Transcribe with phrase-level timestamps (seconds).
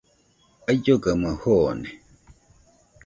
[0.69, 1.89] Aullogaɨmo joone.